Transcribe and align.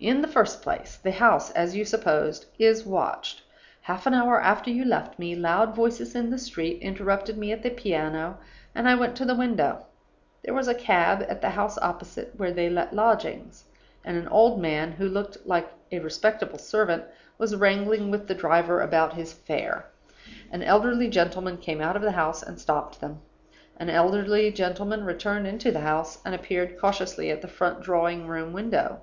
"In 0.00 0.22
the 0.22 0.28
first 0.28 0.62
place, 0.62 0.96
the 1.02 1.10
house 1.10 1.50
(as 1.50 1.74
you 1.74 1.84
supposed) 1.84 2.46
is 2.56 2.86
watched. 2.86 3.42
"Half 3.80 4.06
an 4.06 4.14
hour 4.14 4.40
after 4.40 4.70
you 4.70 4.84
left 4.84 5.18
me, 5.18 5.34
loud 5.34 5.74
voices 5.74 6.14
in 6.14 6.30
the 6.30 6.38
street 6.38 6.80
interrupted 6.80 7.36
me 7.36 7.50
at 7.50 7.64
the 7.64 7.70
piano, 7.70 8.38
and 8.76 8.88
I 8.88 8.94
went 8.94 9.16
to 9.16 9.24
the 9.24 9.34
window. 9.34 9.86
There 10.44 10.54
was 10.54 10.68
a 10.68 10.74
cab 10.76 11.26
at 11.28 11.40
the 11.40 11.50
house 11.50 11.76
opposite, 11.78 12.34
where 12.38 12.52
they 12.52 12.70
let 12.70 12.94
lodgings; 12.94 13.64
and 14.04 14.16
an 14.16 14.28
old 14.28 14.60
man, 14.60 14.92
who 14.92 15.08
looked 15.08 15.44
like 15.48 15.68
a 15.90 15.98
respectable 15.98 16.58
servant, 16.58 17.02
was 17.36 17.56
wrangling 17.56 18.08
with 18.08 18.28
the 18.28 18.36
driver 18.36 18.80
about 18.80 19.14
his 19.14 19.32
fare. 19.32 19.86
An 20.52 20.62
elderly 20.62 21.08
gentleman 21.08 21.56
came 21.56 21.80
out 21.80 21.96
of 21.96 22.02
the 22.02 22.12
house, 22.12 22.40
and 22.40 22.60
stopped 22.60 23.00
them. 23.00 23.20
An 23.78 23.90
elderly 23.90 24.52
gentleman 24.52 25.02
returned 25.02 25.48
into 25.48 25.72
the 25.72 25.80
house, 25.80 26.20
and 26.24 26.36
appeared 26.36 26.78
cautiously 26.78 27.30
at 27.32 27.42
the 27.42 27.48
front 27.48 27.82
drawing 27.82 28.28
room 28.28 28.52
window. 28.52 29.00